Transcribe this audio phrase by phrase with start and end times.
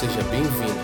[0.00, 0.80] Seja bem-vindo.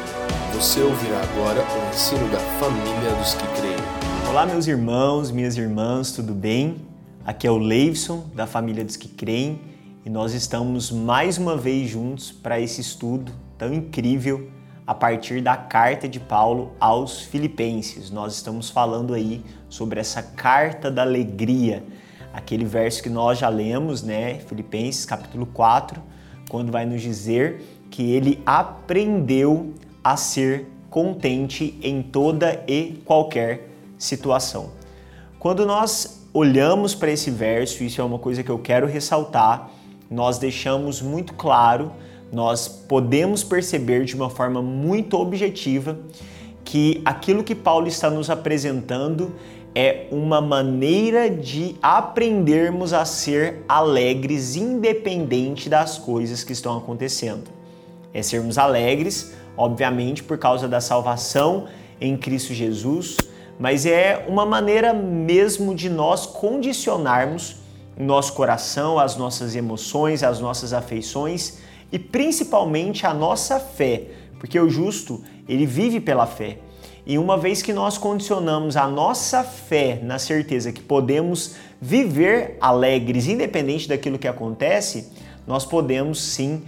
[0.52, 4.28] Você ouvirá agora o ensino da família dos que creem.
[4.28, 6.82] Olá, meus irmãos, minhas irmãs, tudo bem?
[7.24, 9.58] Aqui é o Leivson, da família dos que creem,
[10.04, 14.50] e nós estamos mais uma vez juntos para esse estudo tão incrível
[14.86, 18.10] a partir da carta de Paulo aos Filipenses.
[18.10, 21.82] Nós estamos falando aí sobre essa carta da alegria,
[22.34, 24.40] aquele verso que nós já lemos, né?
[24.40, 26.02] Filipenses capítulo 4,
[26.50, 29.72] quando vai nos dizer que ele aprendeu
[30.02, 33.68] a ser contente em toda e qualquer
[33.98, 34.70] situação.
[35.38, 39.70] Quando nós olhamos para esse verso, isso é uma coisa que eu quero ressaltar,
[40.10, 41.92] nós deixamos muito claro,
[42.32, 45.98] nós podemos perceber de uma forma muito objetiva
[46.64, 49.34] que aquilo que Paulo está nos apresentando
[49.74, 57.55] é uma maneira de aprendermos a ser alegres independente das coisas que estão acontecendo
[58.16, 61.66] é sermos alegres, obviamente por causa da salvação
[62.00, 63.18] em Cristo Jesus,
[63.60, 67.56] mas é uma maneira mesmo de nós condicionarmos
[67.94, 71.58] o nosso coração, as nossas emoções, as nossas afeições
[71.92, 74.04] e principalmente a nossa fé,
[74.38, 76.56] porque o justo, ele vive pela fé.
[77.04, 83.28] E uma vez que nós condicionamos a nossa fé na certeza que podemos viver alegres,
[83.28, 85.12] independente daquilo que acontece,
[85.46, 86.62] nós podemos sim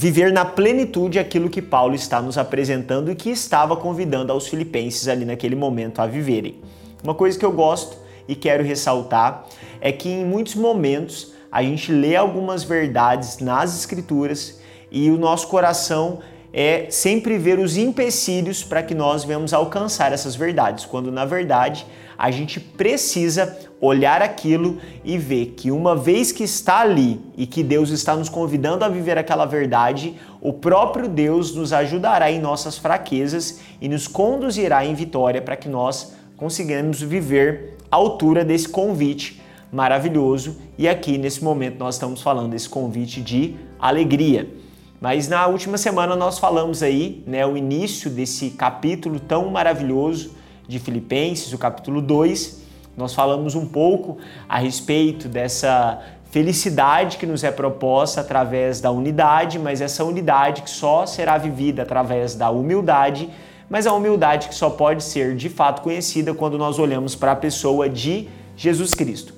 [0.00, 5.08] viver na plenitude aquilo que Paulo está nos apresentando e que estava convidando aos filipenses
[5.08, 6.54] ali naquele momento a viverem.
[7.02, 7.96] Uma coisa que eu gosto
[8.28, 9.44] e quero ressaltar
[9.80, 15.48] é que em muitos momentos a gente lê algumas verdades nas escrituras e o nosso
[15.48, 16.20] coração
[16.52, 21.84] é sempre ver os empecilhos para que nós venhamos alcançar essas verdades, quando na verdade
[22.18, 27.62] a gente precisa olhar aquilo e ver que uma vez que está ali e que
[27.62, 32.76] Deus está nos convidando a viver aquela verdade, o próprio Deus nos ajudará em nossas
[32.76, 39.40] fraquezas e nos conduzirá em vitória para que nós consigamos viver à altura desse convite
[39.72, 40.56] maravilhoso.
[40.76, 44.48] E aqui nesse momento nós estamos falando desse convite de alegria.
[45.00, 50.32] Mas na última semana nós falamos aí, né, o início desse capítulo tão maravilhoso
[50.68, 52.62] de Filipenses, o capítulo 2,
[52.94, 55.98] nós falamos um pouco a respeito dessa
[56.30, 61.82] felicidade que nos é proposta através da unidade, mas essa unidade que só será vivida
[61.82, 63.30] através da humildade,
[63.70, 67.36] mas a humildade que só pode ser de fato conhecida quando nós olhamos para a
[67.36, 69.37] pessoa de Jesus Cristo.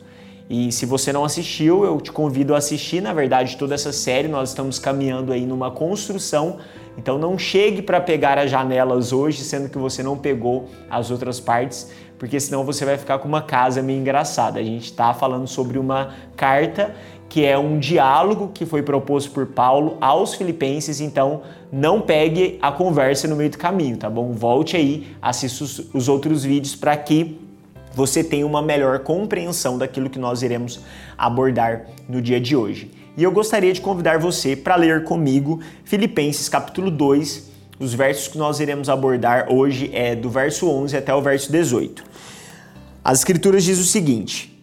[0.50, 4.26] E se você não assistiu, eu te convido a assistir, na verdade, toda essa série.
[4.26, 6.58] Nós estamos caminhando aí numa construção.
[6.98, 11.38] Então não chegue para pegar as janelas hoje, sendo que você não pegou as outras
[11.38, 14.58] partes, porque senão você vai ficar com uma casa meio engraçada.
[14.58, 16.96] A gente está falando sobre uma carta
[17.28, 22.72] que é um diálogo que foi proposto por Paulo aos filipenses, então não pegue a
[22.72, 24.32] conversa no meio do caminho, tá bom?
[24.32, 27.49] Volte aí, assista os, os outros vídeos para que
[27.94, 30.80] você tenha uma melhor compreensão daquilo que nós iremos
[31.16, 32.90] abordar no dia de hoje.
[33.16, 38.38] E eu gostaria de convidar você para ler comigo Filipenses capítulo 2, os versos que
[38.38, 42.04] nós iremos abordar hoje é do verso 11 até o verso 18.
[43.02, 44.56] As escrituras diz o seguinte: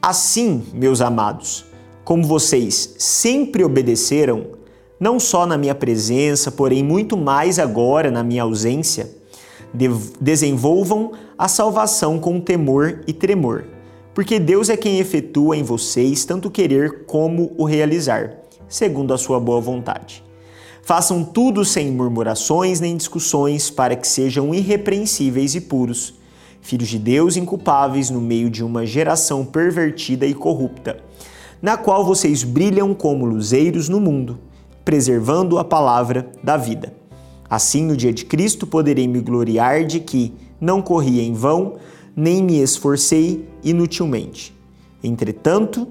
[0.00, 1.66] Assim, meus amados,
[2.04, 4.46] como vocês sempre obedeceram,
[4.98, 9.10] não só na minha presença, porém muito mais agora na minha ausência,
[10.20, 13.64] desenvolvam a salvação com temor e tremor,
[14.14, 19.40] porque Deus é quem efetua em vocês tanto querer como o realizar, segundo a sua
[19.40, 20.22] boa vontade.
[20.82, 26.14] Façam tudo sem murmurações nem discussões, para que sejam irrepreensíveis e puros,
[26.60, 30.98] filhos de Deus inculpáveis no meio de uma geração pervertida e corrupta,
[31.60, 34.38] na qual vocês brilham como luzeiros no mundo,
[34.84, 36.94] preservando a palavra da vida.
[37.48, 40.34] Assim, no dia de Cristo, poderei me gloriar de que
[40.64, 41.74] não corri em vão,
[42.16, 44.54] nem me esforcei inutilmente.
[45.02, 45.86] Entretanto,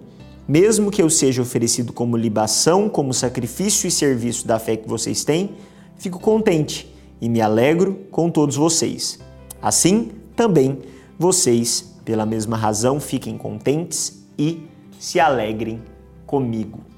[0.47, 5.23] mesmo que eu seja oferecido como libação, como sacrifício e serviço da fé que vocês
[5.23, 5.51] têm,
[5.97, 6.91] fico contente
[7.21, 9.19] e me alegro com todos vocês.
[9.61, 10.79] Assim, também
[11.17, 14.63] vocês, pela mesma razão, fiquem contentes e
[14.99, 15.81] se alegrem
[16.25, 16.92] comigo.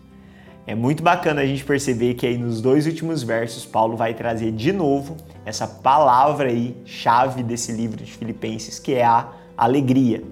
[0.67, 4.51] É muito bacana a gente perceber que aí nos dois últimos versos Paulo vai trazer
[4.51, 5.15] de novo
[5.45, 10.23] essa palavra aí chave desse livro de Filipenses, que é a alegria.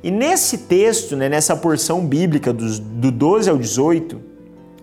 [0.00, 4.20] E nesse texto, né, nessa porção bíblica dos, do 12 ao 18,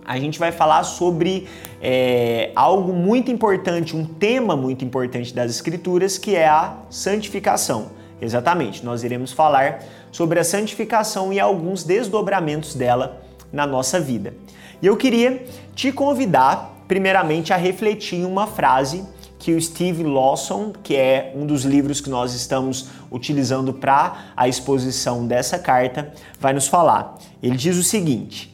[0.04, 1.48] a gente vai falar sobre
[1.80, 7.92] é, algo muito importante, um tema muito importante das Escrituras, que é a santificação.
[8.20, 14.34] Exatamente, nós iremos falar sobre a santificação e alguns desdobramentos dela na nossa vida.
[14.82, 15.46] E eu queria
[15.76, 19.04] te convidar primeiramente a refletir em uma frase
[19.38, 24.48] que o Steve Lawson, que é um dos livros que nós estamos utilizando para a
[24.48, 27.16] exposição dessa carta, vai nos falar.
[27.40, 28.52] Ele diz o seguinte: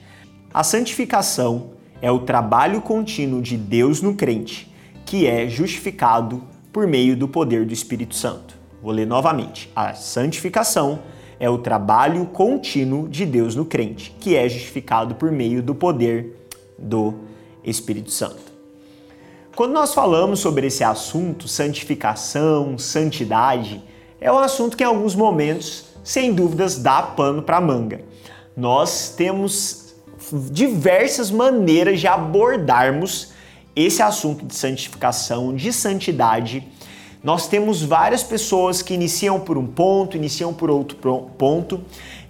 [0.53, 1.71] a santificação
[2.03, 4.71] é o trabalho contínuo de Deus no crente,
[5.07, 8.55] que é justificado por meio do poder do Espírito Santo.
[8.83, 9.71] Vou ler novamente.
[9.75, 15.63] A santificação é o trabalho contínuo de Deus no crente, que é justificado por meio
[15.63, 16.49] do poder
[16.79, 17.15] do
[17.63, 18.49] Espírito Santo.
[19.55, 23.83] Quando nós falamos sobre esse assunto, santificação, santidade,
[24.21, 28.01] é um assunto que em alguns momentos, sem dúvidas, dá pano para manga.
[28.57, 29.95] Nós temos
[30.51, 33.33] diversas maneiras de abordarmos
[33.75, 36.67] esse assunto de santificação, de santidade
[37.23, 40.97] nós temos várias pessoas que iniciam por um ponto, iniciam por outro
[41.37, 41.81] ponto,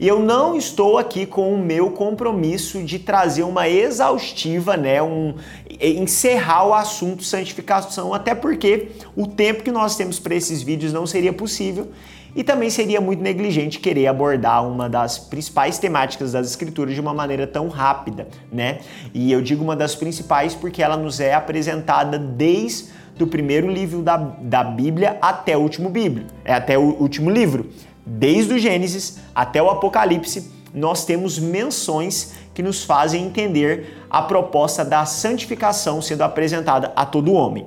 [0.01, 5.35] e eu não estou aqui com o meu compromisso de trazer uma exaustiva, né, um
[5.81, 11.07] encerrar o assunto santificação, até porque o tempo que nós temos para esses vídeos não
[11.07, 11.89] seria possível.
[12.37, 17.13] E também seria muito negligente querer abordar uma das principais temáticas das escrituras de uma
[17.13, 18.81] maneira tão rápida, né?
[19.15, 24.01] E eu digo uma das principais porque ela nos é apresentada desde do primeiro livro
[24.01, 27.69] da, da Bíblia até o último Bíblia, é até o último livro.
[28.07, 34.85] Desde o Gênesis até o Apocalipse, nós temos menções que nos fazem entender a proposta
[34.85, 37.67] da santificação sendo apresentada a todo homem.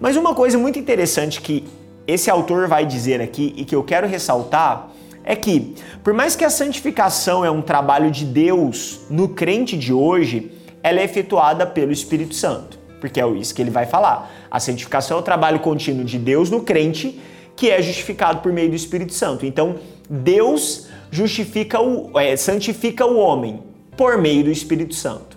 [0.00, 1.64] Mas uma coisa muito interessante que
[2.06, 4.90] esse autor vai dizer aqui e que eu quero ressaltar
[5.24, 9.92] é que, por mais que a santificação é um trabalho de Deus no crente de
[9.92, 10.52] hoje,
[10.82, 14.34] ela é efetuada pelo Espírito Santo porque é isso que ele vai falar.
[14.50, 17.20] A santificação é o trabalho contínuo de Deus no crente,
[17.54, 19.44] que é justificado por meio do Espírito Santo.
[19.44, 19.76] Então,
[20.08, 23.62] Deus justifica o, é, santifica o homem
[23.94, 25.36] por meio do Espírito Santo.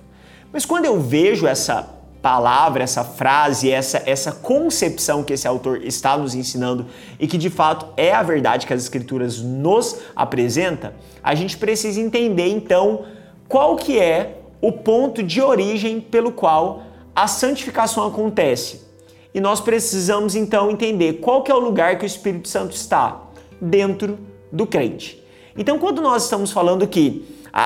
[0.53, 6.17] Mas quando eu vejo essa palavra, essa frase, essa, essa concepção que esse autor está
[6.17, 6.85] nos ensinando
[7.19, 11.99] e que de fato é a verdade que as Escrituras nos apresenta, a gente precisa
[11.99, 13.03] entender então
[13.49, 16.86] qual que é o ponto de origem pelo qual
[17.17, 18.85] a santificação acontece.
[19.33, 23.23] E nós precisamos então entender qual que é o lugar que o Espírito Santo está
[23.59, 24.19] dentro
[24.51, 25.23] do crente.
[25.57, 27.25] Então, quando nós estamos falando que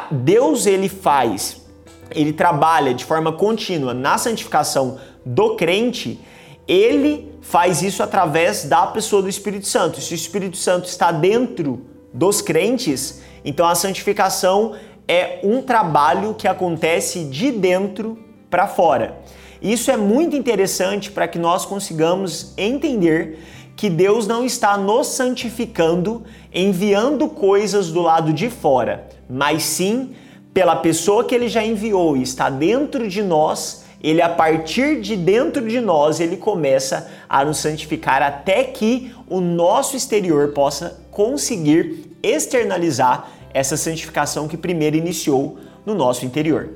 [0.10, 1.64] Deus ele faz,
[2.12, 6.18] ele trabalha de forma contínua na santificação do crente,
[6.66, 10.00] ele faz isso através da pessoa do Espírito Santo.
[10.00, 14.76] Se o Espírito Santo está dentro dos crentes, então a santificação
[15.06, 18.18] é um trabalho que acontece de dentro
[18.50, 19.20] para fora.
[19.62, 23.40] Isso é muito interessante para que nós consigamos entender
[23.76, 26.24] que Deus não está nos santificando
[26.54, 30.14] enviando coisas do lado de fora, mas sim
[30.54, 35.16] pela pessoa que ele já enviou e está dentro de nós, ele a partir de
[35.16, 42.12] dentro de nós, ele começa a nos santificar até que o nosso exterior possa conseguir
[42.22, 46.70] externalizar essa santificação que primeiro iniciou no nosso interior.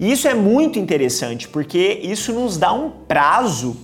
[0.00, 3.76] E isso é muito interessante porque isso nos dá um prazo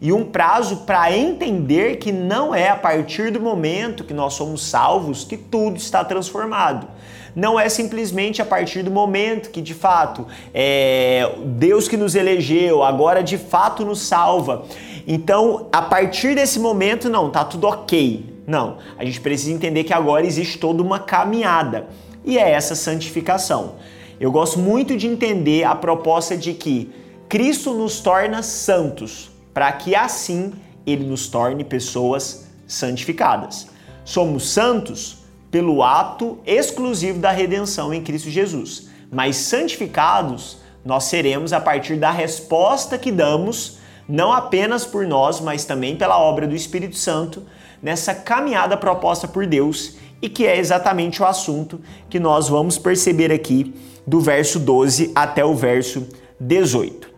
[0.00, 4.62] e um prazo para entender que não é a partir do momento que nós somos
[4.62, 6.88] salvos que tudo está transformado.
[7.36, 12.82] Não é simplesmente a partir do momento que de fato é Deus que nos elegeu,
[12.82, 14.64] agora de fato nos salva.
[15.06, 18.42] Então, a partir desse momento, não, tá tudo ok.
[18.46, 21.88] Não, a gente precisa entender que agora existe toda uma caminhada
[22.24, 23.74] e é essa santificação.
[24.20, 26.90] Eu gosto muito de entender a proposta de que
[27.28, 30.52] Cristo nos torna santos, para que assim
[30.84, 33.68] ele nos torne pessoas santificadas.
[34.04, 35.18] Somos santos
[35.50, 42.10] pelo ato exclusivo da redenção em Cristo Jesus, mas santificados nós seremos a partir da
[42.10, 47.42] resposta que damos, não apenas por nós, mas também pela obra do Espírito Santo,
[47.82, 53.30] nessa caminhada proposta por Deus e que é exatamente o assunto que nós vamos perceber
[53.30, 53.74] aqui
[54.08, 56.08] do verso 12 até o verso
[56.40, 57.08] 18.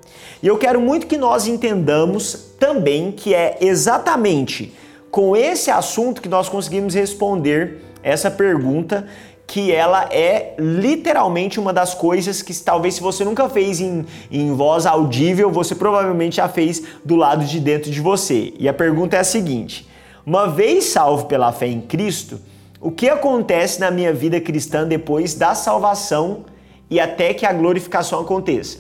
[0.43, 4.75] E eu quero muito que nós entendamos também que é exatamente
[5.09, 9.07] com esse assunto que nós conseguimos responder essa pergunta
[9.47, 14.53] que ela é literalmente uma das coisas que talvez se você nunca fez em, em
[14.55, 18.53] voz audível, você provavelmente já fez do lado de dentro de você.
[18.59, 19.89] E a pergunta é a seguinte:
[20.25, 22.41] uma vez salvo pela fé em Cristo,
[22.81, 26.45] o que acontece na minha vida cristã depois da salvação
[26.91, 28.79] e até que a glorificação aconteça?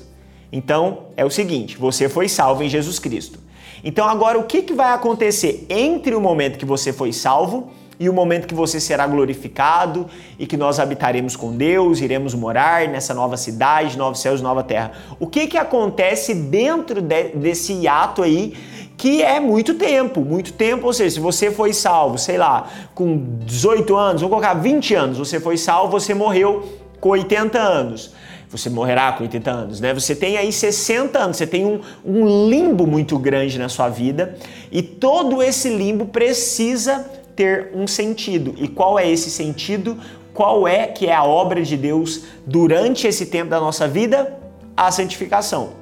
[0.52, 3.38] Então, é o seguinte: você foi salvo em Jesus Cristo.
[3.82, 8.08] Então, agora o que, que vai acontecer entre o momento que você foi salvo e
[8.08, 10.06] o momento que você será glorificado
[10.38, 14.92] e que nós habitaremos com Deus, iremos morar nessa nova cidade, novos céus, nova terra.
[15.18, 18.54] O que que acontece dentro de, desse ato aí
[18.96, 23.38] que é muito tempo, muito tempo, ou seja, se você foi salvo, sei lá, com
[23.46, 28.12] 18 anos, vamos colocar 20 anos, você foi salvo, você morreu com 80 anos.
[28.50, 29.94] Você morrerá com 80 anos, né?
[29.94, 34.36] Você tem aí 60 anos, você tem um, um limbo muito grande na sua vida
[34.72, 38.54] e todo esse limbo precisa ter um sentido.
[38.58, 39.96] E qual é esse sentido?
[40.34, 44.36] Qual é que é a obra de Deus durante esse tempo da nossa vida?
[44.76, 45.79] A santificação.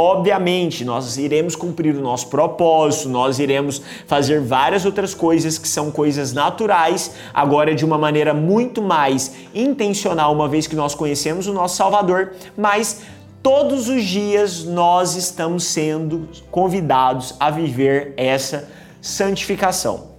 [0.00, 5.90] Obviamente, nós iremos cumprir o nosso propósito, nós iremos fazer várias outras coisas que são
[5.90, 11.52] coisas naturais, agora de uma maneira muito mais intencional, uma vez que nós conhecemos o
[11.52, 13.00] nosso Salvador, mas
[13.42, 18.68] todos os dias nós estamos sendo convidados a viver essa
[19.00, 20.10] santificação.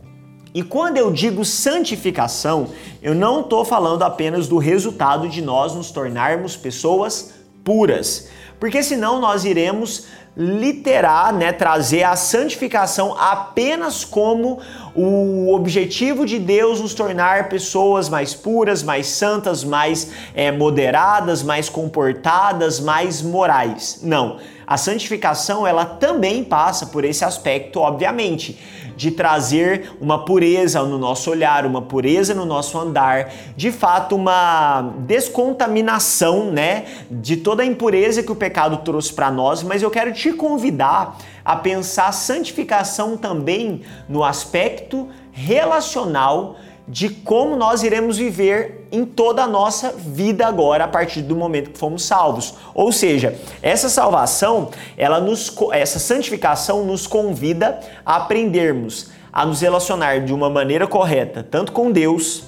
[0.53, 2.67] E quando eu digo santificação,
[3.01, 7.33] eu não estou falando apenas do resultado de nós nos tornarmos pessoas
[7.63, 8.27] puras
[8.59, 14.59] porque senão nós iremos literar, né, trazer a santificação apenas como
[14.95, 21.67] o objetivo de Deus nos tornar pessoas mais puras, mais santas, mais é, moderadas, mais
[21.67, 23.99] comportadas, mais morais.
[24.01, 28.57] Não, a santificação ela também passa por esse aspecto, obviamente
[28.99, 34.93] de trazer uma pureza no nosso olhar, uma pureza no nosso andar, de fato uma
[35.07, 40.11] descontaminação, né, de toda a impureza que o pecado trouxe para nós, mas eu quero
[40.11, 49.05] te convidar a pensar santificação também no aspecto relacional de como nós iremos viver em
[49.05, 52.55] toda a nossa vida agora a partir do momento que fomos salvos.
[52.73, 60.21] Ou seja, essa salvação, ela nos essa santificação nos convida a aprendermos a nos relacionar
[60.21, 62.43] de uma maneira correta, tanto com Deus,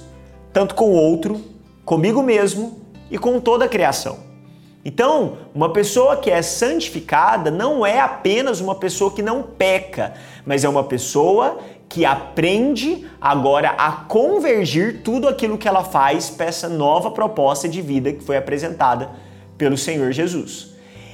[0.52, 1.40] tanto com o outro,
[1.84, 2.80] comigo mesmo
[3.10, 4.31] e com toda a criação.
[4.84, 10.64] Então, uma pessoa que é santificada não é apenas uma pessoa que não peca, mas
[10.64, 11.58] é uma pessoa
[11.88, 17.80] que aprende agora a convergir tudo aquilo que ela faz para essa nova proposta de
[17.80, 19.10] vida que foi apresentada
[19.56, 20.72] pelo Senhor Jesus.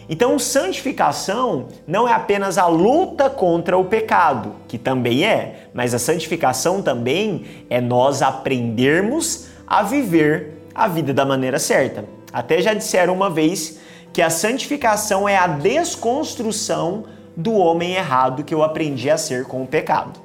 [0.09, 5.99] Então, santificação não é apenas a luta contra o pecado, que também é, mas a
[5.99, 12.18] santificação também é nós aprendermos a viver a vida da maneira certa.
[12.33, 13.79] Até já disseram uma vez
[14.13, 17.05] que a santificação é a desconstrução
[17.37, 20.21] do homem errado que eu aprendi a ser com o pecado.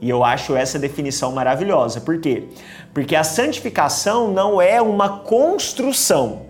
[0.00, 2.00] E eu acho essa definição maravilhosa.
[2.00, 2.44] Por quê?
[2.94, 6.42] Porque a santificação não é uma construção.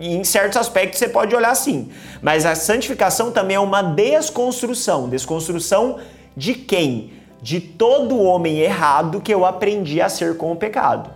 [0.00, 1.90] em certos aspectos você pode olhar assim,
[2.20, 5.08] mas a santificação também é uma desconstrução.
[5.08, 5.98] Desconstrução
[6.36, 7.12] de quem?
[7.40, 11.10] De todo homem errado que eu aprendi a ser com o pecado.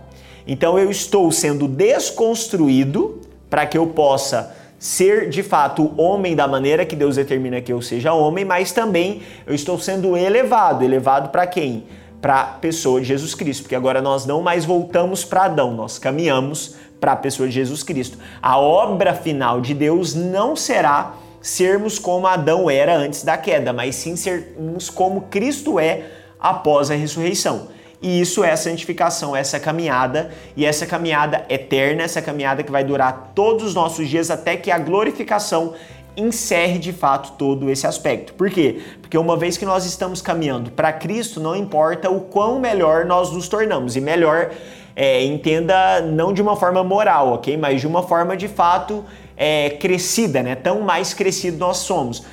[0.45, 6.85] Então eu estou sendo desconstruído para que eu possa ser de fato homem da maneira
[6.85, 10.83] que Deus determina que eu seja homem, mas também eu estou sendo elevado.
[10.83, 11.85] Elevado para quem?
[12.21, 15.97] Para a pessoa de Jesus Cristo, porque agora nós não mais voltamos para Adão, nós
[15.97, 18.17] caminhamos para a pessoa de Jesus Cristo.
[18.41, 23.95] A obra final de Deus não será sermos como Adão era antes da queda, mas
[23.95, 26.05] sim sermos como Cristo é
[26.39, 27.67] após a ressurreição.
[28.01, 32.83] E isso é a santificação, essa caminhada, e essa caminhada eterna, essa caminhada que vai
[32.83, 35.73] durar todos os nossos dias até que a glorificação
[36.15, 38.33] encerre de fato todo esse aspecto.
[38.33, 38.81] Por quê?
[39.01, 43.31] Porque uma vez que nós estamos caminhando para Cristo, não importa o quão melhor nós
[43.31, 44.51] nos tornamos, e melhor
[44.95, 47.55] é, entenda não de uma forma moral, ok?
[47.55, 50.55] Mas de uma forma de fato é, crescida, né?
[50.55, 52.23] Tão mais crescido nós somos.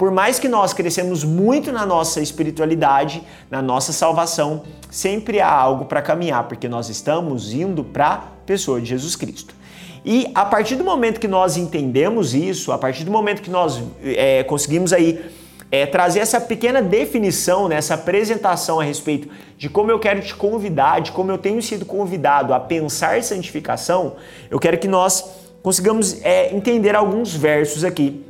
[0.00, 5.84] Por mais que nós crescemos muito na nossa espiritualidade, na nossa salvação, sempre há algo
[5.84, 9.54] para caminhar, porque nós estamos indo para a pessoa de Jesus Cristo.
[10.02, 13.82] E a partir do momento que nós entendemos isso, a partir do momento que nós
[14.02, 15.22] é, conseguimos aí
[15.70, 19.28] é, trazer essa pequena definição, né, essa apresentação a respeito
[19.58, 24.16] de como eu quero te convidar, de como eu tenho sido convidado a pensar santificação,
[24.50, 25.22] eu quero que nós
[25.62, 28.29] consigamos é, entender alguns versos aqui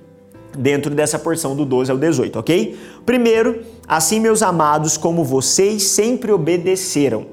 [0.57, 2.79] dentro dessa porção do 12 ao 18, ok?
[3.07, 7.27] Primeiro, assim, meus amados, como vocês sempre obedeceram.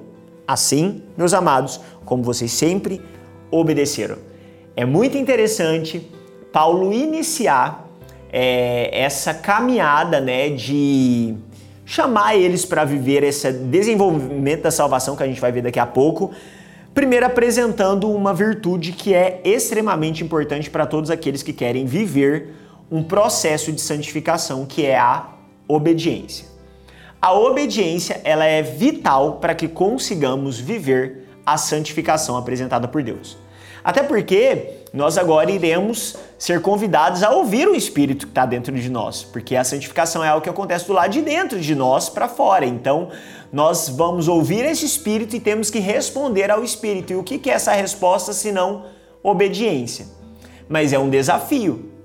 [0.48, 3.02] Assim, meus amados, como vocês sempre
[3.52, 4.18] obedeceram.
[4.76, 6.10] É muito interessante
[6.54, 7.88] Paulo iniciar
[8.32, 11.36] é, essa caminhada né, de
[11.86, 15.86] chamar eles para viver esse desenvolvimento da salvação que a gente vai ver daqui a
[15.86, 16.32] pouco.
[16.94, 22.54] Primeiro, apresentando uma virtude que é extremamente importante para todos aqueles que querem viver
[22.92, 25.28] um processo de santificação que é a
[25.68, 26.46] obediência.
[27.22, 33.38] A obediência ela é vital para que consigamos viver a santificação apresentada por Deus.
[33.84, 38.90] Até porque nós agora iremos ser convidados a ouvir o Espírito que está dentro de
[38.90, 42.28] nós, porque a santificação é algo que acontece do lado de dentro de nós para
[42.28, 42.66] fora.
[42.66, 43.10] Então,
[43.52, 47.14] nós vamos ouvir esse Espírito e temos que responder ao Espírito.
[47.14, 48.86] E o que é essa resposta senão
[49.24, 50.06] obediência?
[50.68, 51.97] Mas é um desafio.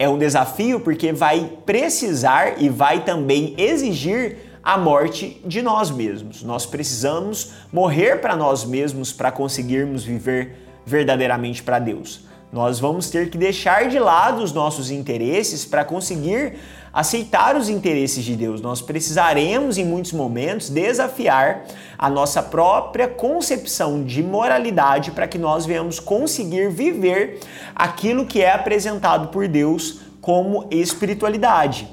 [0.00, 6.42] É um desafio porque vai precisar e vai também exigir a morte de nós mesmos.
[6.42, 12.22] Nós precisamos morrer para nós mesmos para conseguirmos viver verdadeiramente para Deus.
[12.50, 16.54] Nós vamos ter que deixar de lado os nossos interesses para conseguir
[16.92, 18.60] aceitar os interesses de Deus.
[18.60, 21.64] Nós precisaremos, em muitos momentos, desafiar
[21.98, 27.40] a nossa própria concepção de moralidade para que nós venhamos conseguir viver
[27.74, 31.88] aquilo que é apresentado por Deus como espiritualidade.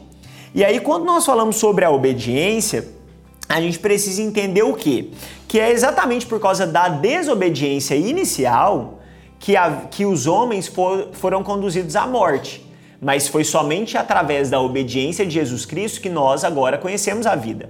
[0.54, 2.88] E aí, quando nós falamos sobre a obediência,
[3.48, 5.12] a gente precisa entender o quê?
[5.48, 9.00] Que é exatamente por causa da desobediência inicial
[9.40, 12.67] que, a, que os homens for, foram conduzidos à morte.
[13.02, 17.70] Mas foi somente através da obediência de Jesus Cristo que nós agora conhecemos a vida.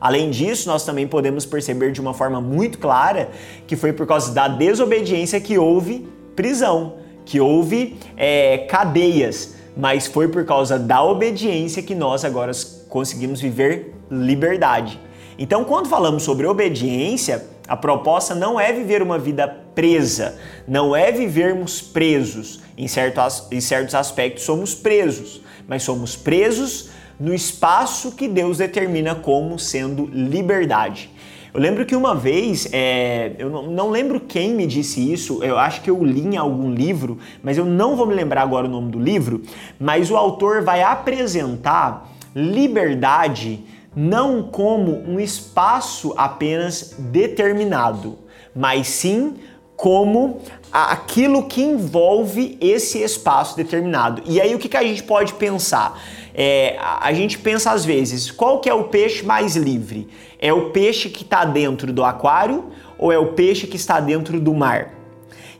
[0.00, 3.30] Além disso, nós também podemos perceber de uma forma muito clara
[3.66, 10.28] que foi por causa da desobediência que houve prisão, que houve é, cadeias, mas foi
[10.28, 12.52] por causa da obediência que nós agora
[12.88, 15.00] conseguimos viver liberdade.
[15.38, 21.10] Então, quando falamos sobre obediência, a proposta não é viver uma vida presa, não é
[21.12, 22.60] vivermos presos.
[22.76, 23.20] Em, certo,
[23.50, 30.06] em certos aspectos, somos presos, mas somos presos no espaço que Deus determina como sendo
[30.06, 31.10] liberdade.
[31.52, 35.58] Eu lembro que uma vez, é, eu não, não, lembro quem me disse isso, eu
[35.58, 38.70] acho que eu li em algum livro, mas eu não vou me lembrar agora o
[38.70, 39.40] nome do livro,
[39.80, 43.64] mas o autor vai apresentar liberdade
[43.96, 48.18] não como um espaço apenas determinado,
[48.54, 49.36] mas sim
[49.74, 54.22] como aquilo que envolve esse espaço determinado.
[54.26, 55.98] E aí o que, que a gente pode pensar?
[56.34, 60.08] É, a gente pensa às vezes, qual que é o peixe mais livre?
[60.38, 62.66] É o peixe que está dentro do aquário
[62.98, 64.94] ou é o peixe que está dentro do mar?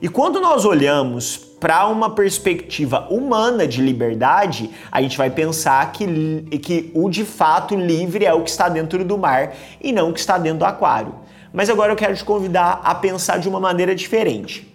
[0.00, 6.42] E quando nós olhamos para uma perspectiva humana de liberdade, a gente vai pensar que,
[6.58, 10.12] que o de fato livre é o que está dentro do mar e não o
[10.12, 11.14] que está dentro do aquário.
[11.52, 14.70] Mas agora eu quero te convidar a pensar de uma maneira diferente.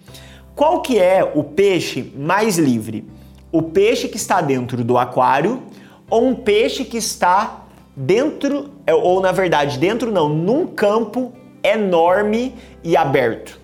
[0.55, 3.07] Qual que é o peixe mais livre?
[3.51, 5.61] O peixe que está dentro do aquário
[6.09, 7.61] ou um peixe que está
[7.95, 11.31] dentro, é, ou na verdade, dentro não, num campo
[11.63, 13.60] enorme e aberto.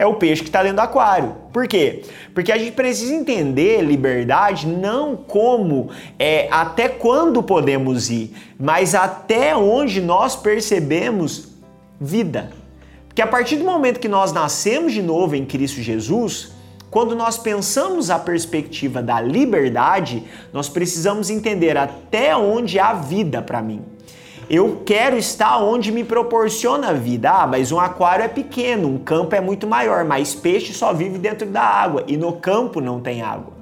[0.00, 1.36] É o peixe que está dentro do aquário.
[1.52, 2.00] Por quê?
[2.32, 9.54] Porque a gente precisa entender liberdade não como é, até quando podemos ir, mas até
[9.54, 11.50] onde nós percebemos
[12.00, 12.50] vida.
[13.06, 16.52] Porque a partir do momento que nós nascemos de novo em Cristo Jesus,
[16.90, 23.60] quando nós pensamos a perspectiva da liberdade, nós precisamos entender até onde há vida para
[23.60, 23.82] mim.
[24.50, 27.30] Eu quero estar onde me proporciona a vida.
[27.30, 31.18] Ah, mas um aquário é pequeno, um campo é muito maior, mas peixe só vive
[31.18, 33.52] dentro da água e no campo não tem água.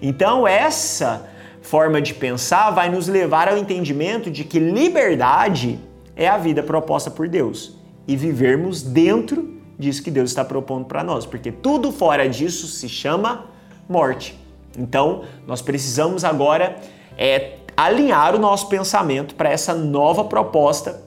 [0.00, 1.28] Então, essa
[1.60, 5.78] forma de pensar vai nos levar ao entendimento de que liberdade
[6.16, 7.76] é a vida proposta por Deus
[8.08, 12.88] e vivermos dentro disso que Deus está propondo para nós, porque tudo fora disso se
[12.88, 13.44] chama
[13.86, 14.38] morte.
[14.78, 16.76] Então, nós precisamos agora
[17.18, 21.02] é, alinhar o nosso pensamento para essa nova proposta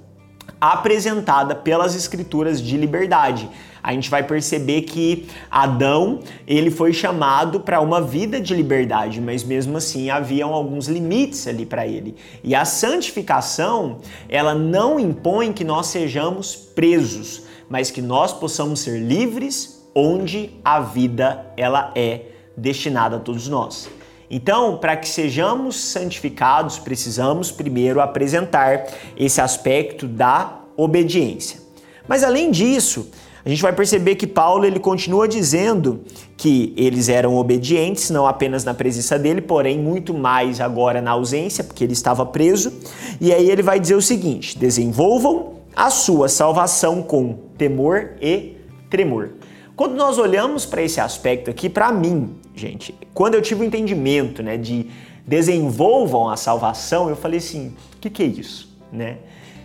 [0.59, 3.49] apresentada pelas escrituras de liberdade.
[3.81, 9.43] A gente vai perceber que Adão, ele foi chamado para uma vida de liberdade, mas
[9.43, 12.15] mesmo assim haviam alguns limites ali para ele.
[12.43, 18.99] E a santificação, ela não impõe que nós sejamos presos, mas que nós possamos ser
[18.99, 22.25] livres onde a vida ela é
[22.57, 23.89] destinada a todos nós.
[24.29, 31.59] Então, para que sejamos santificados, precisamos primeiro apresentar esse aspecto da obediência.
[32.07, 33.09] Mas além disso,
[33.47, 36.01] a gente vai perceber que Paulo ele continua dizendo
[36.35, 41.63] que eles eram obedientes, não apenas na presença dele, porém muito mais agora na ausência,
[41.63, 42.73] porque ele estava preso.
[43.21, 48.57] E aí ele vai dizer o seguinte: desenvolvam a sua salvação com temor e
[48.89, 49.29] tremor.
[49.77, 54.41] Quando nós olhamos para esse aspecto aqui, para mim, gente, quando eu tive o entendimento,
[54.41, 54.89] né, de
[55.25, 59.17] desenvolvam a salvação, eu falei assim, o que, que é isso, né?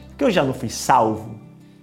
[0.09, 1.41] Porque eu já não fui salvo.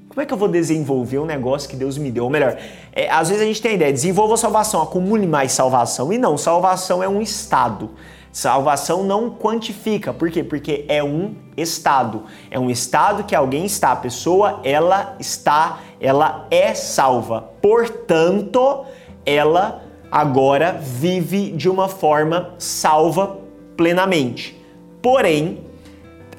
[0.09, 2.25] Como é que eu vou desenvolver um negócio que Deus me deu?
[2.25, 2.57] Ou melhor,
[2.91, 6.11] é, às vezes a gente tem a ideia, desenvolva a salvação, acumule mais salvação.
[6.11, 7.91] E não, salvação é um estado.
[8.31, 10.43] Salvação não quantifica, por quê?
[10.43, 12.23] Porque é um estado.
[12.51, 17.49] É um estado que alguém está, a pessoa ela está, ela é salva.
[17.61, 18.85] Portanto,
[19.25, 23.39] ela agora vive de uma forma salva
[23.77, 24.59] plenamente.
[25.01, 25.59] Porém,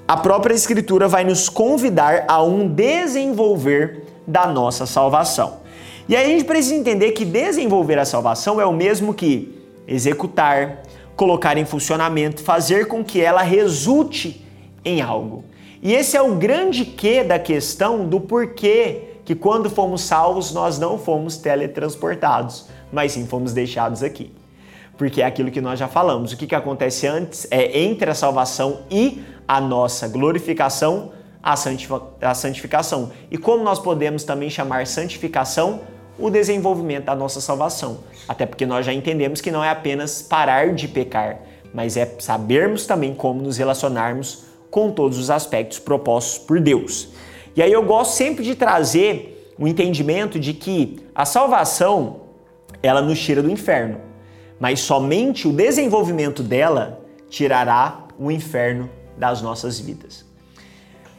[0.06, 5.60] a própria Escritura vai nos convidar a um desenvolver da nossa salvação.
[6.08, 9.56] E aí a gente precisa entender que desenvolver a salvação é o mesmo que
[9.86, 10.82] executar,
[11.14, 14.44] colocar em funcionamento, fazer com que ela resulte
[14.84, 15.44] em algo.
[15.82, 20.78] E esse é o grande que da questão do porquê que quando fomos salvos nós
[20.78, 24.32] não fomos teletransportados, mas sim fomos deixados aqui.
[24.96, 26.32] Porque é aquilo que nós já falamos.
[26.32, 31.56] O que, que acontece antes é entre a salvação e a nossa glorificação, a
[32.34, 33.10] santificação.
[33.30, 35.80] E como nós podemos também chamar santificação
[36.20, 38.00] o desenvolvimento da nossa salvação.
[38.28, 41.40] Até porque nós já entendemos que não é apenas parar de pecar,
[41.72, 47.08] mas é sabermos também como nos relacionarmos com todos os aspectos propostos por Deus.
[47.56, 52.20] E aí eu gosto sempre de trazer o entendimento de que a salvação
[52.82, 54.00] ela nos tira do inferno,
[54.58, 60.24] mas somente o desenvolvimento dela tirará o inferno das nossas vidas.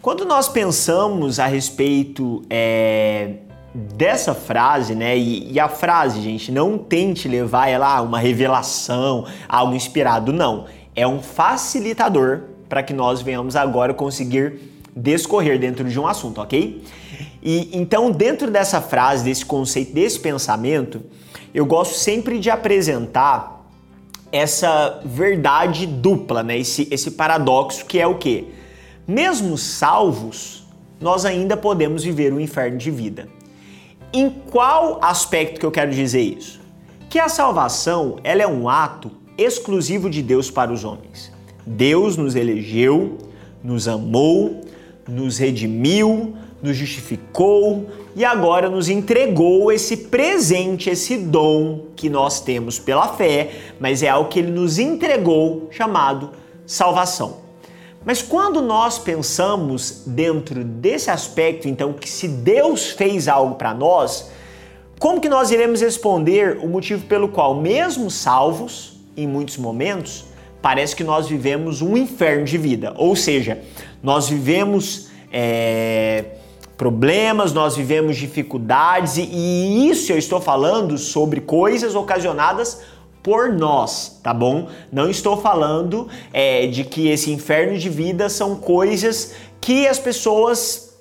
[0.01, 3.35] Quando nós pensamos a respeito é,
[3.73, 5.17] dessa frase, né?
[5.17, 10.65] E, e, a frase, gente, não tente levar ela a uma revelação, algo inspirado, não.
[10.95, 14.59] É um facilitador para que nós venhamos agora conseguir
[14.95, 16.83] descorrer dentro de um assunto, ok?
[17.41, 21.01] E então, dentro dessa frase, desse conceito, desse pensamento,
[21.53, 23.65] eu gosto sempre de apresentar
[24.31, 26.57] essa verdade dupla, né?
[26.57, 28.45] Esse, esse paradoxo que é o quê?
[29.07, 30.65] Mesmo salvos,
[30.99, 33.27] nós ainda podemos viver um inferno de vida.
[34.13, 36.61] Em qual aspecto que eu quero dizer isso?
[37.09, 41.31] Que a salvação ela é um ato exclusivo de Deus para os homens.
[41.65, 43.17] Deus nos elegeu,
[43.63, 44.61] nos amou,
[45.07, 52.77] nos redimiu, nos justificou e agora nos entregou esse presente, esse dom que nós temos
[52.77, 56.31] pela fé, mas é algo que ele nos entregou chamado
[56.65, 57.37] salvação.
[58.03, 64.31] Mas quando nós pensamos dentro desse aspecto, então, que se Deus fez algo para nós,
[64.99, 70.25] como que nós iremos responder o motivo pelo qual, mesmo salvos, em muitos momentos,
[70.61, 72.93] parece que nós vivemos um inferno de vida?
[72.97, 73.61] Ou seja,
[74.01, 76.25] nós vivemos é,
[76.81, 82.81] problemas, nós vivemos dificuldades, e, isso eu estou falando sobre coisas ocasionadas
[83.21, 84.67] por nós, tá bom?
[84.91, 90.97] Não estou falando é, de que esse inferno de vida são coisas que as pessoas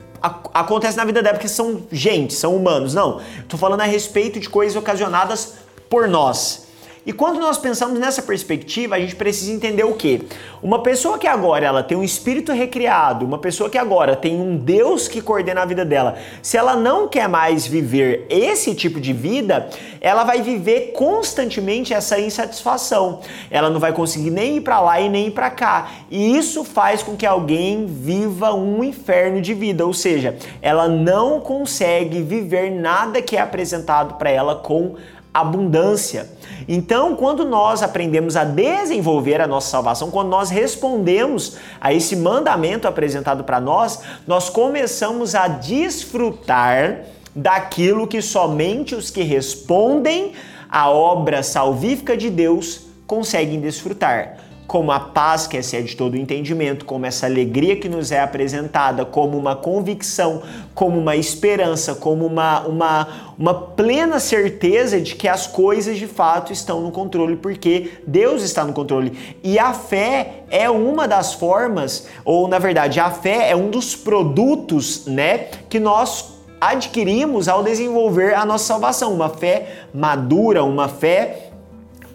[0.53, 2.93] acontecem na vida dela porque são gente, são humanos.
[2.93, 5.55] Não, estou falando a respeito de coisas ocasionadas
[5.89, 6.67] por nós.
[7.07, 10.23] E quando nós pensamos nessa perspectiva, a gente precisa entender o que?
[10.63, 14.57] Uma pessoa que agora ela tem um espírito recriado, uma pessoa que agora tem um
[14.57, 19.15] Deus que coordena a vida dela, se ela não quer mais viver esse tipo de
[19.15, 23.21] vida, ela vai viver constantemente essa insatisfação.
[23.51, 25.91] Ela não vai conseguir nem ir para lá e nem ir para cá.
[26.11, 31.41] E isso faz com que alguém viva um inferno de vida, ou seja, ela não
[31.41, 34.97] consegue viver nada que é apresentado para ela com
[35.33, 36.29] abundância.
[36.69, 42.89] Então, quando nós aprendemos a desenvolver a nossa salvação, quando nós respondemos a esse mandamento
[42.89, 47.03] apresentado para nós, nós começamos a desfrutar
[47.35, 50.33] daquilo que somente os que respondem
[50.69, 54.40] à obra salvífica de Deus conseguem desfrutar
[54.71, 59.05] como a paz que excede todo o entendimento, como essa alegria que nos é apresentada,
[59.05, 60.43] como uma convicção,
[60.77, 66.53] como uma esperança, como uma, uma, uma plena certeza de que as coisas de fato
[66.53, 69.19] estão no controle, porque Deus está no controle.
[69.43, 73.97] E a fé é uma das formas, ou na verdade, a fé é um dos
[73.97, 81.50] produtos, né, que nós adquirimos ao desenvolver a nossa salvação, uma fé madura, uma fé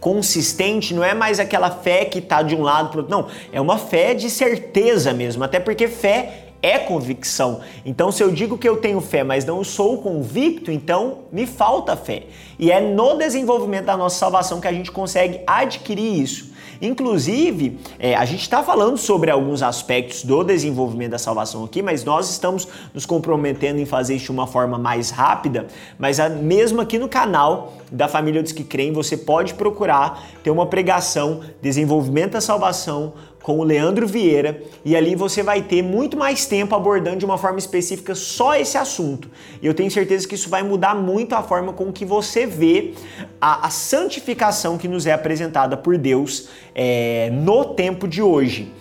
[0.05, 3.27] consistente, não é mais aquela fé que está de um lado para o outro, não,
[3.51, 7.61] é uma fé de certeza mesmo, até porque fé é convicção.
[7.83, 11.95] Então, se eu digo que eu tenho fé, mas não sou convicto, então me falta
[11.95, 12.27] fé.
[12.59, 16.53] E é no desenvolvimento da nossa salvação que a gente consegue adquirir isso.
[16.81, 22.03] Inclusive, é, a gente está falando sobre alguns aspectos do desenvolvimento da salvação aqui, mas
[22.03, 25.67] nós estamos nos comprometendo em fazer isso de uma forma mais rápida.
[25.97, 30.51] Mas a, mesmo aqui no canal da Família dos que Creem, você pode procurar ter
[30.51, 33.13] uma pregação, desenvolvimento da salvação,
[33.45, 37.37] com o Leandro Vieira e ali você vai ter muito mais tempo abordando de uma
[37.37, 39.29] forma específica só esse assunto.
[39.61, 42.95] E eu tenho certeza que isso vai mudar muito a forma com que você vê
[43.39, 48.73] a, a santificação que nos é apresentada por Deus é, no tempo de hoje.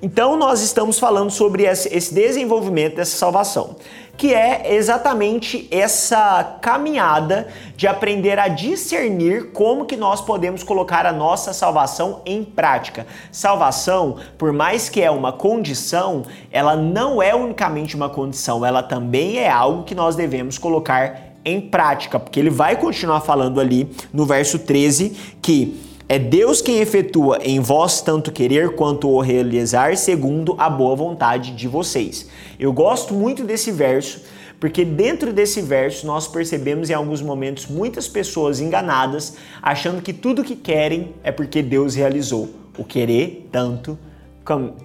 [0.00, 3.74] Então, nós estamos falando sobre esse desenvolvimento dessa salvação
[4.16, 11.12] que é exatamente essa caminhada de aprender a discernir como que nós podemos colocar a
[11.12, 13.06] nossa salvação em prática.
[13.30, 19.38] Salvação, por mais que é uma condição, ela não é unicamente uma condição, ela também
[19.38, 24.24] é algo que nós devemos colocar em prática, porque ele vai continuar falando ali no
[24.24, 30.54] verso 13 que é Deus quem efetua em vós tanto querer quanto o realizar segundo
[30.58, 32.28] a boa vontade de vocês.
[32.60, 34.20] Eu gosto muito desse verso,
[34.60, 40.44] porque dentro desse verso nós percebemos em alguns momentos muitas pessoas enganadas, achando que tudo
[40.44, 42.50] que querem é porque Deus realizou.
[42.76, 43.98] O querer tanto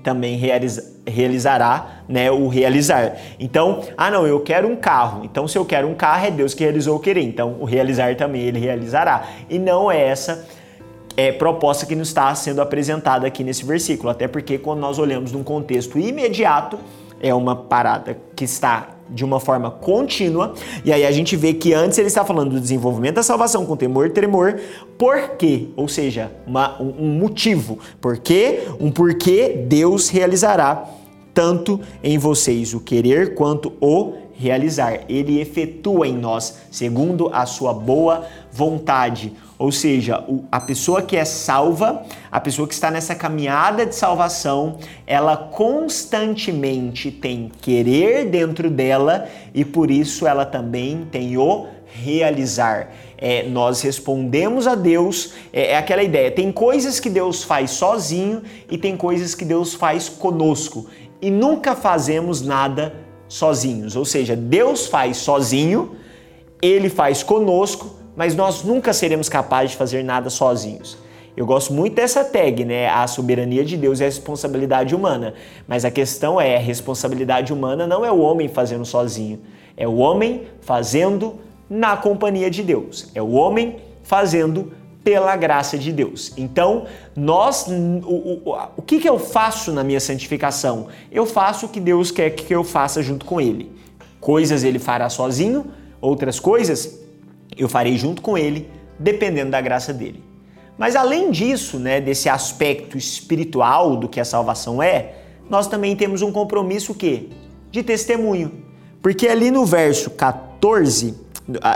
[0.04, 3.18] também realiza, realizará né, o realizar.
[3.38, 5.26] Então, ah não, eu quero um carro.
[5.26, 7.24] Então, se eu quero um carro, é Deus que realizou o querer.
[7.24, 9.28] Então, o realizar também ele realizará.
[9.50, 10.48] E não é essa
[11.18, 14.10] é, proposta que nos está sendo apresentada aqui nesse versículo.
[14.10, 16.78] Até porque quando nós olhamos num contexto imediato,
[17.20, 20.54] é uma parada que está de uma forma contínua.
[20.86, 23.76] E aí a gente vê que antes ele está falando do desenvolvimento da salvação com
[23.76, 24.60] temor e tremor.
[24.98, 25.70] Por quê?
[25.76, 27.80] Ou seja, uma, um, um motivo.
[28.00, 28.68] Por quê?
[28.80, 30.86] Um porquê Deus realizará
[31.34, 35.02] tanto em vocês o querer quanto o realizar.
[35.10, 39.34] Ele efetua em nós segundo a sua boa vontade.
[39.58, 44.78] Ou seja, a pessoa que é salva, a pessoa que está nessa caminhada de salvação,
[45.08, 52.92] ela constantemente tem querer dentro dela e por isso ela também tem o realizar.
[53.18, 58.44] É, nós respondemos a Deus, é, é aquela ideia: tem coisas que Deus faz sozinho
[58.70, 60.86] e tem coisas que Deus faz conosco.
[61.20, 63.96] E nunca fazemos nada sozinhos.
[63.96, 65.96] Ou seja, Deus faz sozinho,
[66.62, 70.98] ele faz conosco, mas nós nunca seremos capazes de fazer nada sozinhos.
[71.36, 72.90] Eu gosto muito dessa tag, né?
[72.90, 75.36] A soberania de Deus e a responsabilidade humana.
[75.68, 79.40] Mas a questão é, a responsabilidade humana não é o homem fazendo sozinho,
[79.78, 81.36] é o homem fazendo
[81.70, 83.12] na companhia de Deus.
[83.14, 84.72] É o homem fazendo
[85.08, 86.34] pela graça de Deus.
[86.36, 90.90] Então, nós, o, o, o que, que eu faço na minha santificação?
[91.10, 93.72] Eu faço o que Deus quer que eu faça junto com Ele.
[94.20, 95.68] Coisas Ele fará sozinho,
[96.02, 97.00] outras coisas
[97.56, 100.22] eu farei junto com ele, dependendo da graça dele.
[100.78, 105.14] Mas além disso, né, desse aspecto espiritual do que a salvação é,
[105.50, 107.30] nós também temos um compromisso que
[107.72, 108.66] de testemunho.
[109.02, 111.16] Porque ali no verso 14,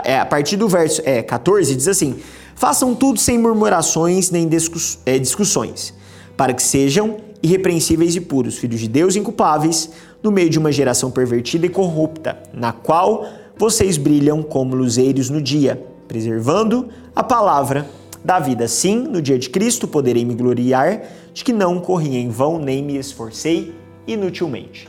[0.04, 2.18] é, a partir do verso é, 14 diz assim:
[2.54, 4.48] "Façam tudo sem murmurações nem
[5.06, 5.94] é, discussões,
[6.36, 9.90] para que sejam irrepreensíveis e puros, filhos de Deus inculpáveis,
[10.22, 13.26] no meio de uma geração pervertida e corrupta, na qual
[13.58, 17.88] vocês brilham como luzeiros no dia, preservando a palavra
[18.24, 18.68] da vida.
[18.68, 21.02] Sim, no dia de Cristo poderei me gloriar
[21.34, 23.74] de que não corri em vão nem me esforcei
[24.06, 24.88] inutilmente.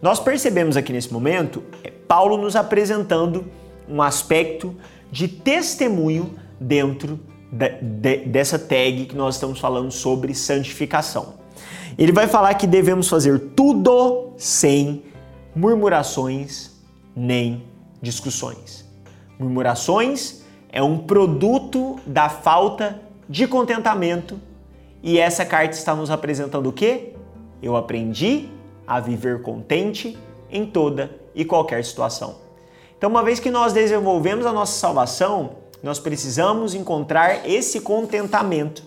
[0.00, 3.44] Nós percebemos aqui nesse momento é, Paulo nos apresentando
[3.90, 4.74] um aspecto
[5.10, 7.18] de testemunho dentro
[7.50, 11.40] de, de, dessa tag que nós estamos falando sobre santificação.
[11.98, 15.02] Ele vai falar que devemos fazer tudo sem
[15.54, 16.70] murmurações
[17.14, 17.64] nem
[18.00, 18.88] discussões.
[19.38, 24.38] Murmurações é um produto da falta de contentamento
[25.02, 27.14] e essa carta está nos apresentando o quê?
[27.62, 28.48] Eu aprendi
[28.86, 30.16] a viver contente
[30.50, 32.49] em toda e qualquer situação.
[33.00, 38.82] Então, uma vez que nós desenvolvemos a nossa salvação, nós precisamos encontrar esse contentamento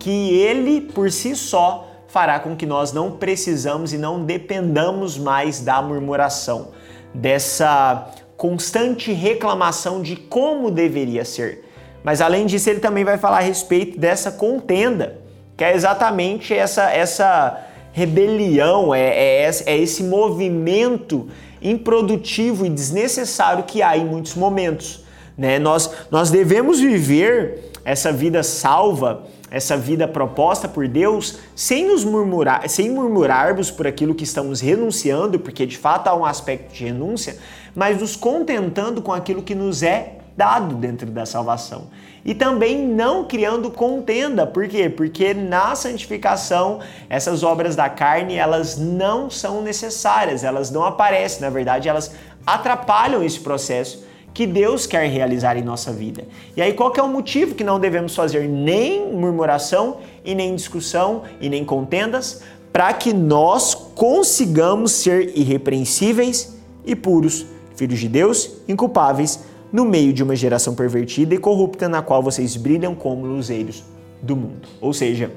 [0.00, 5.60] que ele por si só fará com que nós não precisamos e não dependamos mais
[5.60, 6.72] da murmuração,
[7.14, 11.64] dessa constante reclamação de como deveria ser.
[12.02, 15.20] Mas além disso, ele também vai falar a respeito dessa contenda,
[15.56, 21.28] que é exatamente essa, essa rebelião, é, é, é esse movimento
[21.62, 25.04] improdutivo e desnecessário que há em muitos momentos.
[25.36, 25.58] Né?
[25.58, 32.68] Nós, nós devemos viver essa vida salva, essa vida proposta por Deus, sem nos murmurar,
[32.68, 37.36] sem murmurarmos por aquilo que estamos renunciando, porque de fato há um aspecto de renúncia,
[37.74, 41.88] mas nos contentando com aquilo que nos é dado dentro da salvação.
[42.24, 44.88] E também não criando contenda, por quê?
[44.88, 51.50] Porque na santificação, essas obras da carne, elas não são necessárias, elas não aparecem, na
[51.50, 52.14] verdade, elas
[52.46, 56.24] atrapalham esse processo que Deus quer realizar em nossa vida.
[56.56, 61.24] E aí qual é o motivo que não devemos fazer nem murmuração e nem discussão
[61.40, 62.42] e nem contendas?
[62.72, 67.44] para que nós consigamos ser irrepreensíveis e puros,
[67.76, 69.40] filhos de Deus, inculpáveis,
[69.72, 73.82] no meio de uma geração pervertida e corrupta na qual vocês brilham como luzeiros
[74.20, 74.68] do mundo.
[74.80, 75.32] Ou seja,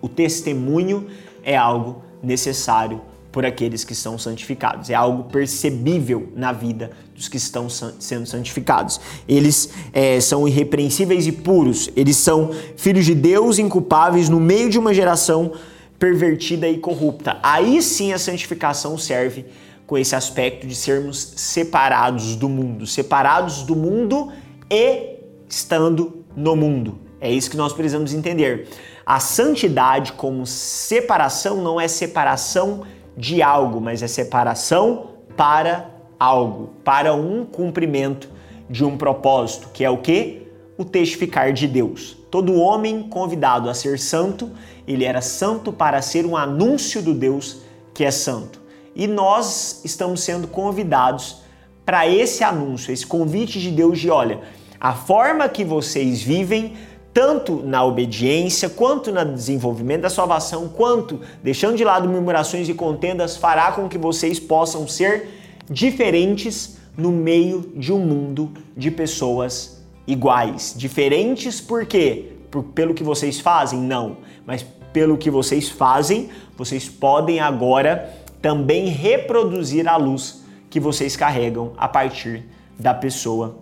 [0.00, 1.06] o testemunho
[1.42, 3.00] é algo necessário
[3.32, 4.90] por aqueles que são santificados.
[4.90, 9.00] É algo percebível na vida dos que estão sendo santificados.
[9.28, 11.90] Eles é, são irrepreensíveis e puros.
[11.96, 15.52] Eles são filhos de Deus inculpáveis no meio de uma geração
[15.98, 17.38] pervertida e corrupta.
[17.42, 19.44] Aí sim a santificação serve
[19.86, 24.32] com esse aspecto de sermos separados do mundo, separados do mundo
[24.70, 25.18] e
[25.48, 26.98] estando no mundo.
[27.20, 28.68] É isso que nós precisamos entender.
[29.06, 32.82] A santidade como separação não é separação
[33.16, 38.28] de algo, mas é separação para algo, para um cumprimento
[38.68, 40.48] de um propósito, que é o que?
[40.76, 42.16] O testificar de Deus.
[42.30, 44.50] Todo homem convidado a ser santo,
[44.88, 47.60] ele era santo para ser um anúncio do Deus
[47.92, 48.63] que é santo.
[48.94, 51.42] E nós estamos sendo convidados
[51.84, 54.40] para esse anúncio, esse convite de Deus de, olha,
[54.80, 56.74] a forma que vocês vivem
[57.12, 63.36] tanto na obediência, quanto no desenvolvimento da salvação, quanto deixando de lado murmurações e contendas,
[63.36, 65.28] fará com que vocês possam ser
[65.70, 70.74] diferentes no meio de um mundo de pessoas iguais.
[70.76, 72.32] Diferentes por quê?
[72.50, 73.78] Por, pelo que vocês fazem?
[73.78, 78.12] Não, mas pelo que vocês fazem, vocês podem agora
[78.44, 82.44] também reproduzir a luz que vocês carregam a partir
[82.78, 83.56] da pessoa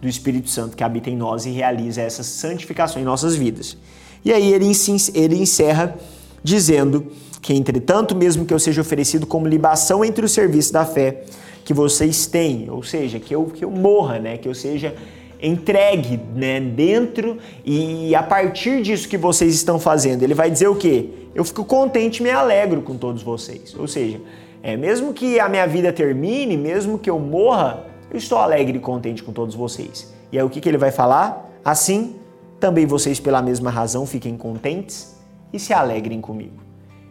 [0.00, 3.76] do Espírito Santo que habita em nós e realiza essa santificação em nossas vidas.
[4.24, 4.70] E aí ele,
[5.12, 5.96] ele encerra
[6.40, 7.10] dizendo
[7.42, 11.24] que, entretanto, mesmo que eu seja oferecido como libação entre o serviço da fé
[11.64, 14.38] que vocês têm, ou seja, que eu, que eu morra, né?
[14.38, 14.94] que eu seja
[15.40, 20.76] entregue né, dentro e a partir disso que vocês estão fazendo, ele vai dizer o
[20.76, 21.10] quê?
[21.34, 23.74] Eu fico contente e me alegro com todos vocês.
[23.78, 24.20] Ou seja,
[24.62, 28.80] é, mesmo que a minha vida termine, mesmo que eu morra, eu estou alegre e
[28.80, 30.12] contente com todos vocês.
[30.32, 31.48] E aí o que, que ele vai falar?
[31.64, 32.16] Assim,
[32.58, 35.16] também vocês, pela mesma razão, fiquem contentes
[35.52, 36.56] e se alegrem comigo.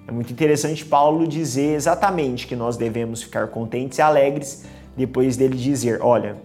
[0.08, 5.56] É muito interessante Paulo dizer exatamente que nós devemos ficar contentes e alegres depois dele
[5.56, 6.38] dizer: Olha,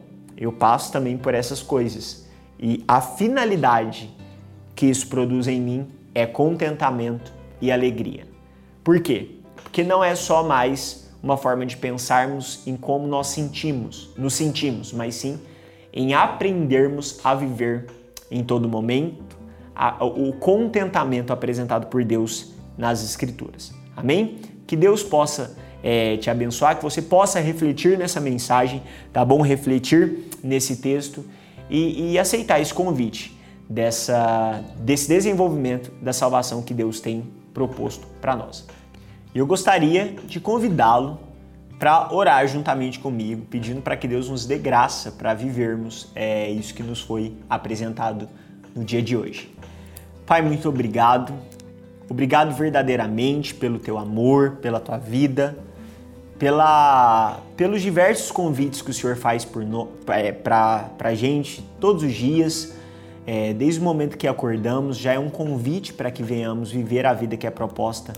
[0.43, 2.27] eu passo também por essas coisas
[2.59, 4.11] e a finalidade
[4.75, 8.27] que isso produz em mim é contentamento e alegria.
[8.83, 9.37] Por quê?
[9.63, 14.93] Porque não é só mais uma forma de pensarmos em como nós sentimos, nos sentimos,
[14.93, 15.39] mas sim
[15.93, 17.87] em aprendermos a viver
[18.31, 19.37] em todo momento
[19.75, 23.73] a, o contentamento apresentado por Deus nas Escrituras.
[23.97, 24.41] Amém?
[24.67, 29.43] Que Deus possa é, te abençoar, que você possa refletir nessa mensagem, tá bom?
[29.43, 31.25] Refletir nesse texto
[31.69, 33.37] e, e aceitar esse convite
[33.69, 38.67] dessa, desse desenvolvimento da salvação que Deus tem proposto para nós.
[39.35, 41.19] Eu gostaria de convidá-lo
[41.79, 46.73] para orar juntamente comigo, pedindo para que Deus nos dê graça para vivermos é, isso
[46.75, 48.29] que nos foi apresentado
[48.77, 49.53] no dia de hoje.
[50.25, 51.33] Pai, muito obrigado.
[52.09, 55.59] Obrigado verdadeiramente pelo teu amor, pela tua vida,
[56.43, 59.47] pela, pelos diversos convites que o Senhor faz
[60.09, 62.73] é, para a gente todos os dias.
[63.25, 67.15] É, desde o momento que acordamos, já é um convite para que venhamos viver a
[67.15, 68.13] vida que é proposta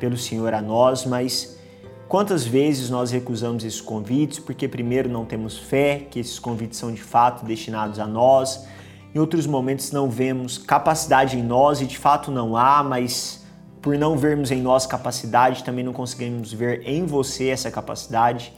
[0.00, 1.60] pelo Senhor a nós, mas
[2.08, 6.92] quantas vezes nós recusamos esses convites porque, primeiro, não temos fé que esses convites são
[6.92, 8.66] de fato destinados a nós,
[9.14, 13.39] em outros momentos não vemos capacidade em nós e de fato não há, mas
[13.80, 18.52] por não vermos em nós capacidade, também não conseguimos ver em você essa capacidade.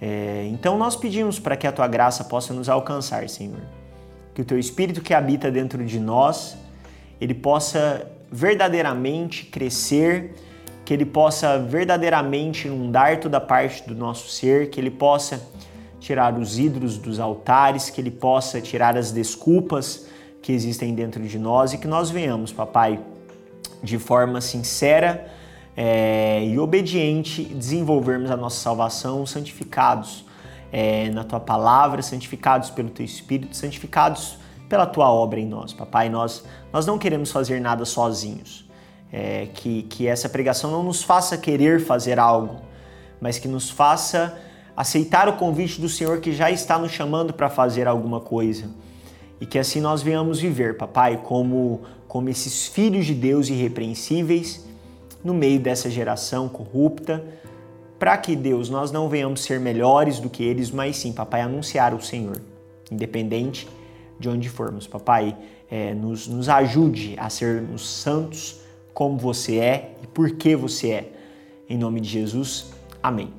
[0.00, 3.60] É, então nós pedimos para que a tua graça possa nos alcançar, Senhor.
[4.34, 6.56] Que o teu Espírito que habita dentro de nós,
[7.20, 10.34] ele possa verdadeiramente crescer
[10.88, 15.38] que ele possa verdadeiramente inundar toda parte do nosso ser, que ele possa
[16.00, 20.06] tirar os ídolos dos altares, que ele possa tirar as desculpas
[20.40, 22.98] que existem dentro de nós e que nós venhamos, papai,
[23.82, 25.30] de forma sincera
[25.76, 30.24] é, e obediente, desenvolvermos a nossa salvação santificados
[30.72, 34.38] é, na tua palavra, santificados pelo teu Espírito, santificados
[34.68, 36.08] pela tua obra em nós, papai.
[36.08, 38.68] Nós, nós não queremos fazer nada sozinhos
[39.12, 42.56] é, que, que essa pregação não nos faça querer fazer algo,
[43.20, 44.38] mas que nos faça
[44.76, 48.70] aceitar o convite do Senhor que já está nos chamando para fazer alguma coisa.
[49.40, 54.66] E que assim nós venhamos viver, papai, como, como esses filhos de Deus irrepreensíveis
[55.22, 57.22] no meio dessa geração corrupta,
[57.98, 61.92] para que Deus nós não venhamos ser melhores do que eles, mas sim, papai, anunciar
[61.92, 62.40] o Senhor,
[62.90, 63.68] independente
[64.18, 64.86] de onde formos.
[64.86, 65.36] Papai,
[65.70, 68.60] é, nos, nos ajude a sermos santos
[68.94, 71.12] como você é e por que você é.
[71.68, 73.30] Em nome de Jesus, amém.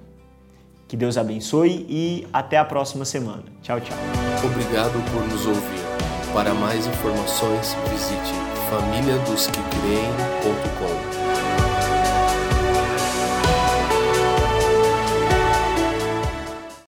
[0.88, 3.44] Que Deus abençoe e até a próxima semana.
[3.62, 3.98] Tchau, tchau.
[4.44, 5.80] Obrigado por nos ouvir.
[6.34, 11.09] Para mais informações, visite famíliadosquecreem.com.